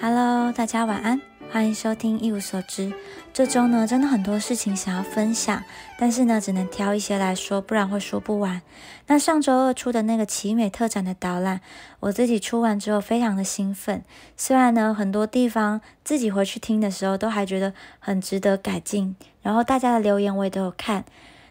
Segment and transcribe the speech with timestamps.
[0.00, 2.92] Hello，大家晚安，欢迎收听一无所知。
[3.32, 5.64] 这周呢，真的很多事情想要分享，
[5.98, 8.62] 但是呢，只能挑一些来说，不然会说不完。
[9.08, 11.60] 那上周二出的那个奇美特展的导览，
[11.98, 14.04] 我自己出完之后非常的兴奋。
[14.36, 19.16] 虽然呢，很多地方自己回去听的时候，都还觉得很值得改进。
[19.42, 21.04] 然后大家的留言我也都有看，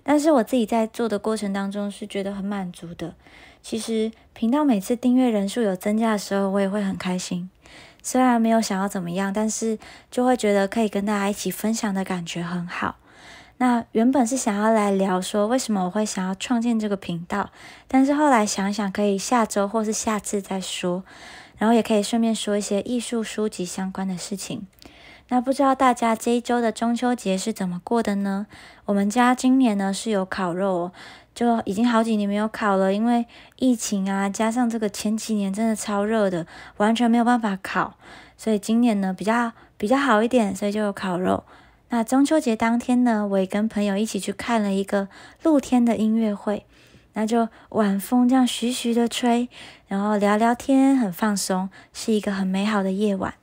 [0.03, 3.13] 但是我自己在做的过程当中是觉得很满足的。
[3.61, 7.49] 其实频道每次订阅人数有增加的时候，我也会很开心。
[8.07, 9.77] 虽然没有想要怎么样，但是
[10.09, 12.95] 就会觉得可以跟大家一起分享的感觉很好。
[13.57, 17.49] 那原本是想要来聊说为什么我会想要创建这个频道，
[17.85, 21.03] 但是后来想想可以下周或是下次再说，
[21.57, 24.65] 然后也可以顺便说一些艺术书籍相关的事情。
[25.27, 28.47] 那不知道大家这一周的中秋节是怎么过的呢？
[28.85, 30.91] 我们家今年呢是有烤肉哦。
[31.37, 37.93] 就已经好几年没有烤了，因为疫情啊，加上这个前几年真的超热的，完全没有办法烤，
[38.35, 41.43] 所以今年呢比较比较好一点，所以就有烤肉。
[41.89, 45.09] 那中秋节当天呢，我也跟朋友一起去看了一个
[45.43, 46.65] 露天的音乐会，
[47.13, 49.47] 那就晚风这样徐徐的吹，
[49.87, 53.35] 然后聊聊天，很放松，是一个很美好的夜晚。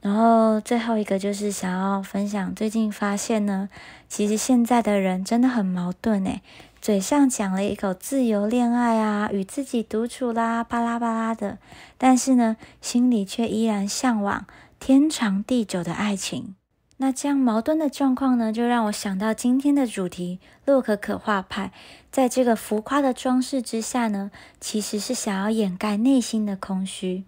[0.00, 3.68] 然后最后一个就是想要分享，最近发现呢，
[4.08, 6.40] 其实现在的人真的很矛盾诶。
[6.80, 11.58] 嘴上讲了一口自由恋爱啊，与自己独处啦，巴拉巴拉的，
[11.98, 14.46] 但是呢，心里却依然向往
[14.78, 16.54] 天长地久的爱情。
[17.00, 21.70] 那这样矛盾的状况呢，就让我想到今天的主题——洛可可画派。
[22.10, 27.22] 在这个浮夸的装饰之下呢，其实是想要掩盖内心的空虚。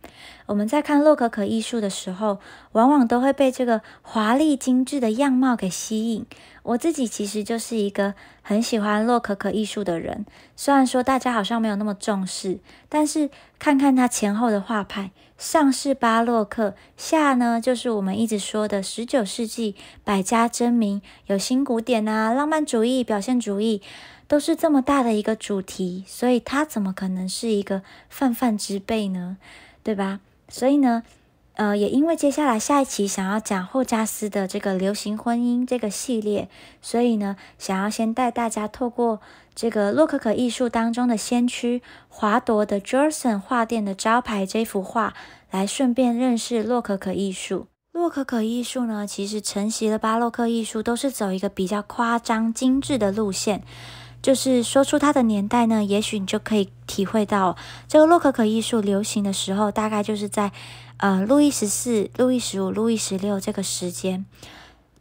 [0.47, 2.41] 我们在看洛可可艺术的时候，
[2.73, 6.27] 往往都会被这个华丽精致的样貌给吸引。
[6.63, 12.59] 我自己其实就是一个很喜欢洛可可艺术的人，虽然说大家好像没有那么重视，
[12.89, 19.75] 但是看看它前后的画派，上是巴洛克，下呢就是我们一直说的十九世纪
[20.05, 23.81] 百家争鸣，有新古典啊、浪漫主义、表现主义，
[24.29, 29.39] 都是这么大的一个主题，所以它怎么可能是一个泛泛之辈呢？
[29.83, 30.21] 对吧？
[30.49, 31.03] 所以呢？
[31.61, 36.49] 呃，也因为接下来下一期想要讲霍加斯的这个流行婚姻这个系列，
[36.81, 39.21] 所以呢，想要先带大家透过
[39.55, 45.13] 这个洛可可艺术当中的先驱华铎的 Jorson 画店的招牌这幅画，
[45.51, 47.67] 来顺便认识洛可可艺术。
[47.93, 53.63] 洛可可艺术呢，其实承袭了巴洛克艺术，都是走一个比较夸张精致的路线。
[54.23, 57.57] 就是说出它的年代呢，也许你就可以体会到
[57.87, 60.53] 这个洛可可艺术流行的时候，大概就是在。
[61.01, 64.27] 呃，路易十四、路易十五、路易十六这个时间，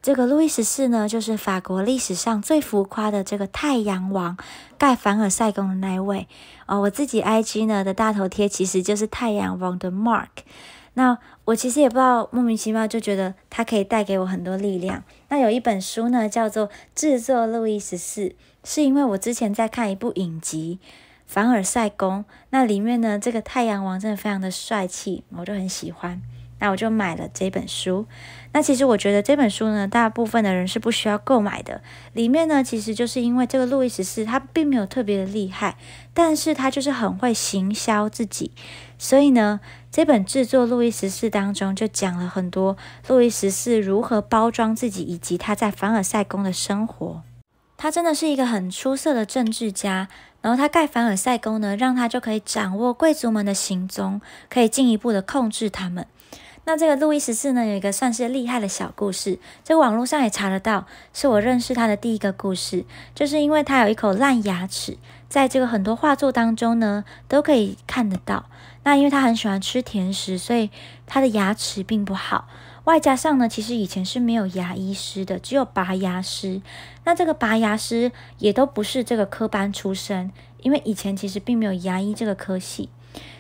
[0.01, 4.37] 这个路易十四呢，就是法国历史上最浮夸的这个太阳王，
[4.77, 6.29] 盖凡尔赛宫的那一位。
[6.67, 10.27] 哦，我自己 IG 呢的大头贴其实就是太阳王的 Mark。
[10.93, 15.03] 那我其实也不知道，莫名其妙就觉得他可以带给我很多力量。
[15.27, 18.21] 那有一本书呢，叫做《制作路易十四》，
[18.63, 20.79] 是因为我之前在看一部影集。
[21.29, 26.19] 凡尔赛宫那里面呢，这个太阳王真的非常的帅气，我就很喜欢。
[26.57, 28.07] 那我就买了这本书。
[28.51, 31.83] 那其实我觉得这本书呢，大部分的人是不需要购买的。
[32.13, 35.77] 里面呢，其实就是因为这个路易十四他并没有特别的厉害，
[36.15, 38.51] 但是他就是很会行销自己。
[38.97, 39.59] 所以呢，
[39.91, 42.75] 这本制作路易十四当中就讲了很多
[43.07, 47.21] 路易十四如何包装自己，以及他在凡尔赛宫的生活。
[47.77, 50.09] 他真的是一个很出色的政治家。
[50.41, 56.05] 然后他盖凡尔赛宫呢，让他就可以掌握贵族们的行踪，可以进一步的控制他们。
[56.65, 62.85] 那这个路易十四呢，有一个算是厉害的小故事，这个网络上也查得到，是我认识他的第一个故事，
[63.15, 68.45] 就是因为他有一口烂牙齿，在这个很多画作当中呢，都可以看得到。
[68.83, 70.69] 那因为他很喜欢吃甜食，所以
[71.07, 72.47] 他的牙齿并不好。
[72.89, 76.59] 外加上呢，其实以前是没有牙医师的，只有拔牙师。
[77.05, 80.31] 那这个拔牙师也都不是这个科班出身，
[80.63, 82.89] 因为以前其实并没有牙医这个科系。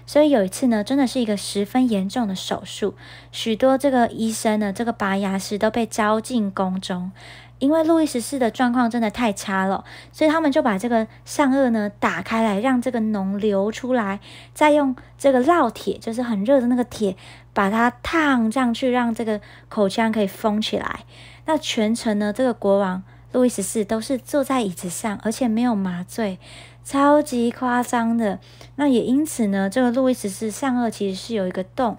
[0.05, 2.93] 所以有一次呢，真的是一个十分严重的手术，
[3.31, 7.11] 许多这个医生呢，这个拔牙师都被招进宫中。
[7.59, 14.19] 因为路易十四的状况真的太差了，所以他们就把这个上颚呢打开来，让这个脓流出来，
[14.53, 17.15] 再用这个烙铁，就是很热的那个铁，
[17.53, 21.01] 把它烫上去，让这个口腔可以封起来。
[21.45, 23.03] 那全程呢，这个国王
[23.33, 26.39] 路易十四都是坐在椅子上，而且没有麻醉，
[26.83, 28.39] 超级夸张的。
[28.75, 31.97] 那也因此呢，这个路易十四上颚其实是有一个洞，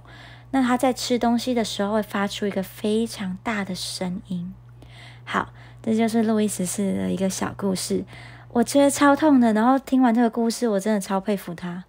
[0.52, 4.54] 那他在吃东西的时候会发出一个非常大的声音。
[5.32, 8.04] 好，这就是路易十四的一个小故事，
[8.48, 9.52] 我觉得超痛的。
[9.52, 11.84] 然后听完这个故事，我真的超佩服他。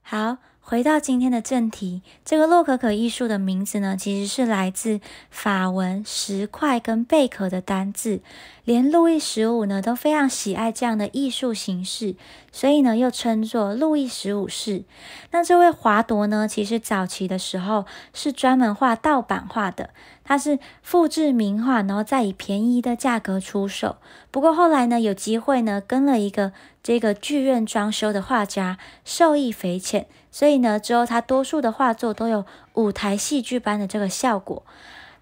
[0.00, 8.20] 好，回到今天的正题，这个洛可可艺术的名字呢，其实是来自法文石块跟贝壳的单字。
[8.64, 12.14] 连路易十五呢都非常喜爱这样的艺术形式，
[12.52, 14.84] 所以呢又称作路易十五式。
[15.32, 17.84] 那这位华铎呢，其实早期的时候
[18.14, 19.90] 是专门画盗版画的，
[20.22, 23.96] 他是复制名画，然后再以便宜的价格出售。
[24.30, 26.52] 不过后来呢，有机会呢跟了一个
[26.84, 30.06] 这个剧院装修的画家，受益匪浅。
[30.32, 34.64] 所以呢，之后他多数的画作都有舞台戏剧般的这个效果。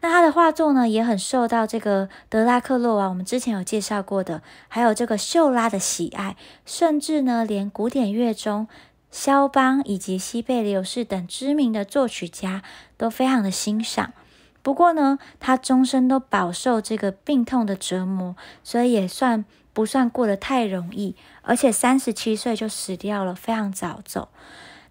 [0.02, 8.66] 那他的画作呢，也很受到这个德拉克洛瓦，我们之前有介绍过的，还有这个秀拉的喜爱，甚至呢，连古典乐中
[9.10, 12.62] 肖邦以及西贝流士等知名的作曲家
[12.96, 14.14] 都非常的欣赏。
[14.62, 24.28] 不过呢，他终身都饱受这个病痛的折磨，所以也算不算过得太容易，而且三十七岁就死掉了，非常早走。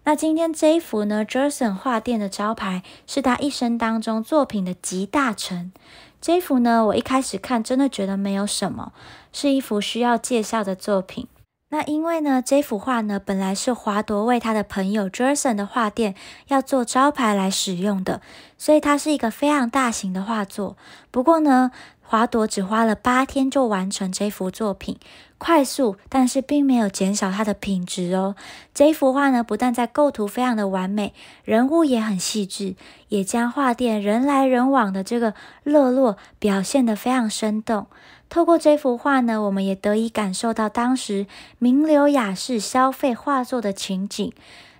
[0.04, 5.72] 那今天这一幅呢，Jerson 画店的招牌是他一生当中作品的集大成。
[6.20, 8.92] 这幅呢，我一开始看真的觉得没有什么，
[9.32, 11.28] 是一幅需要介绍的作品。
[11.68, 16.16] 那因为呢，这幅画呢，本来是华铎为他的朋友 Jerson 的画店
[16.48, 18.20] 要做招牌来使用的，
[18.58, 20.76] 所以它是一个非常大型的画作。
[21.12, 21.70] 不过呢，
[22.10, 24.98] 华朵只花了八天就完成这幅作品，
[25.38, 28.34] 快速，但是并没有减少它的品质哦。
[28.74, 31.14] 这幅画呢，不但在构图非常的完美，
[31.44, 32.74] 人物也很细致，
[33.10, 37.86] 也将画店人来人往的这个热络表现得非常生动。
[38.28, 41.28] 透过这幅画呢，我们也得以感受到当时
[41.60, 44.32] 名流雅士消费画作的情景。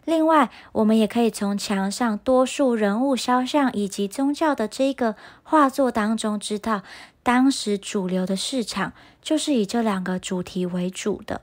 [0.07, 6.83] 另外，我们也可以从墙上多数人物肖像以及宗教的这个画作当中知道。
[7.23, 11.43] 当时主流的市场就是以这两个主题为主的。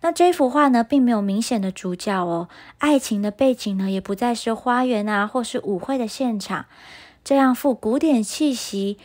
[0.00, 2.48] 那这幅画呢，并没有明显的主角哦，
[2.78, 6.66] 爱情的背景呢，也不再是花园啊，或是舞会的现场。
[7.24, 8.98] 这样富古典气息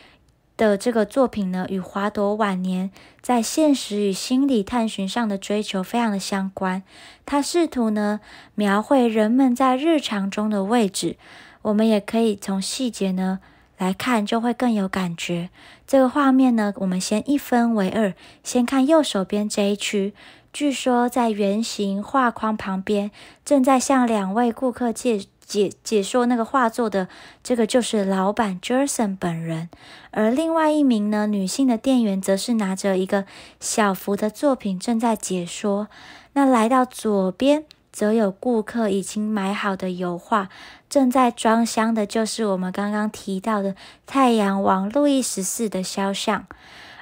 [0.58, 2.90] 的这个作品呢，与华朵晚年
[3.22, 6.82] 在现实与心理探寻上的追求非常的相关。
[7.24, 8.20] 他试图呢，
[8.54, 11.16] 描绘人们在日常中的位置。
[11.62, 13.40] 我们也可以从细节呢。
[13.80, 15.48] 来看就会更有感觉。
[15.86, 18.12] 这个画面呢，我们先一分为二，
[18.44, 20.12] 先看右手边这一区。
[20.52, 23.10] 据说在圆形画框旁边，
[23.42, 27.08] 正在向两位顾客解解解说那个画作的，
[27.42, 29.70] 这个就是老板 Jerson 本人。
[30.10, 33.24] 而另外一名呢，女性的店员则是拿着一个
[33.60, 35.88] 小幅的作品正在解说。
[36.34, 37.64] 那来到左边。
[37.92, 40.48] 则有顾客已经买好的油画，
[40.88, 43.74] 正在装箱的，就是我们刚刚提到的
[44.06, 46.46] 太阳王路易十四的肖像。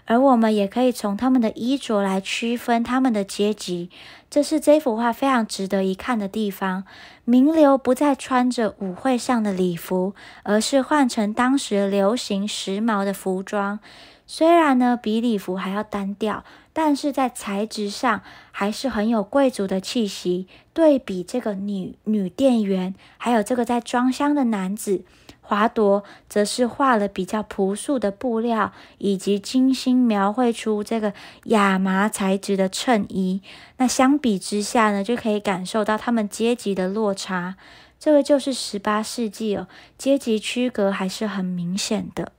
[0.06, 3.90] 而我们也可以从他们的衣着来区分他们的阶级，
[4.30, 6.84] 这是这幅画非常值得一看的地方。
[7.26, 10.14] 名流不再穿着舞会上的礼服，
[10.44, 13.80] 而是换成当时流行时髦的服装。
[14.28, 16.44] 虽然呢，比礼服还要单调。
[16.70, 18.22] 但是在材质上
[18.52, 20.46] 还是很有贵族的气息。
[20.72, 25.02] 对比这个女女店员，还有这个在装箱的男子，
[25.40, 31.12] 华铎则是画了比较朴素的布料，以及精心描绘出这个
[31.46, 33.42] 亚麻材质的衬衣。
[33.78, 37.56] 那相比之下呢，就可以感受到他们阶级的落差。
[37.98, 39.66] 这个就是十八世纪哦，
[39.96, 42.30] 阶级区隔还是很明显的。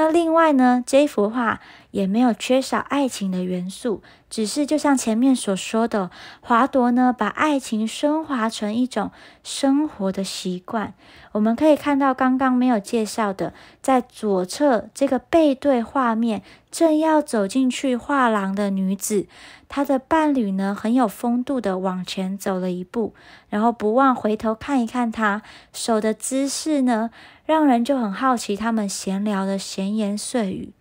[0.00, 9.10] 那另外呢，这幅画也没有缺少爱情的元素，只是就像前面所说的，华佗呢把爱情升华成一种
[9.44, 10.94] 生活的习惯。
[11.32, 13.52] 我们可以看到刚刚没有介绍的，
[13.82, 16.40] 在左侧这个背对画面，
[16.70, 19.26] 正要走进去画廊的女子，
[19.70, 23.14] 他的伴侣呢很有风度的往前走了一步，
[23.48, 25.40] 然后不忘回头看一看他
[25.72, 27.08] 手的姿势呢。
[27.46, 30.72] 让人就很好奇他们闲聊的闲言碎语。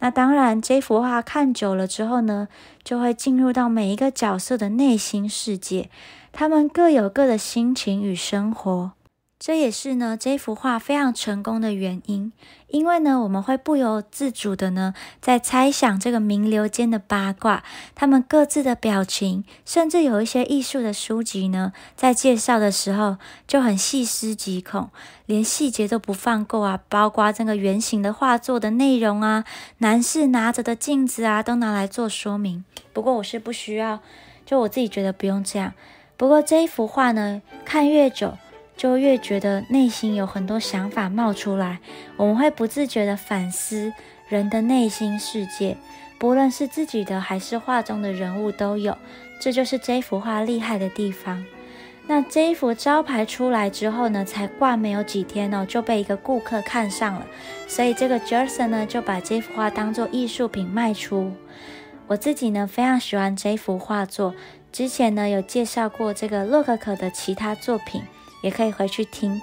[0.00, 2.48] 那当然，这幅画看久了之后呢，
[2.82, 5.88] 就会进入到每一个角色的内心世界，
[6.32, 8.90] 他们各有各的心情与生活。
[9.40, 12.30] 这也是呢这幅画非常成功的原因，
[12.68, 14.92] 因为呢我们会不由自主的呢
[15.22, 23.16] 在猜想这个名流间的八卦，他们各自的表情，甚至有一些艺术的书籍呢在介绍的时候
[23.48, 24.90] 就很细思极恐，
[25.24, 29.46] 连细节都不放过啊，包括这个圆形的画作的内容啊，
[29.78, 32.62] 男士拿着的镜子啊都拿来做说明。
[32.92, 34.00] 不过我是不需要，
[34.44, 35.72] 就我自己觉得不用这样。
[36.18, 38.34] 不过这一幅画呢，看越久。
[38.80, 41.80] 就越觉得内心有很多想法冒出来，
[42.16, 43.92] 我们会不自觉的反思
[44.26, 45.76] 人的内心世界，
[46.18, 48.96] 不论是自己的还是画中的人物都有，
[49.38, 51.44] 这就是这幅画厉害的地方。
[52.06, 57.26] 那这一幅招牌出来之后呢，才挂没有几天哦，就被一个顾客看上了，
[57.68, 61.30] 所以这个 Jerson 呢就把这幅画当做艺术品卖出。
[62.06, 64.34] 我自己呢非常喜欢这幅画作，
[64.72, 68.02] 之前呢有介绍过这个洛可可的其他作品，
[68.42, 69.40] 也可以回去听。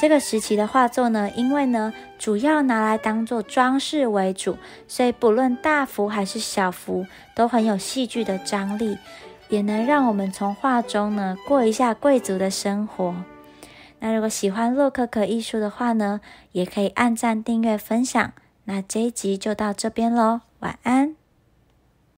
[0.00, 4.56] 这个时期的画作呢，因为呢主要拿来当做装饰为主，
[4.88, 8.98] 所以不论大幅还是小幅，都很有戏剧的张力。
[9.48, 13.14] 也能让我们从画中呢过一下贵族的生活。
[13.98, 16.20] 那如果喜欢洛可可艺术的话呢，
[16.52, 18.32] 也可以按赞、订阅、分享。
[18.64, 21.19] 那这一集就到这边喽，晚安。